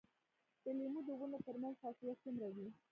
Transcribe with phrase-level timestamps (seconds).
[0.63, 2.67] د لیمو د ونو ترمنځ فاصله څومره وي؟